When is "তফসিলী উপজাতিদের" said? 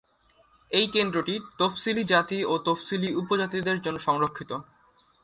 2.65-3.77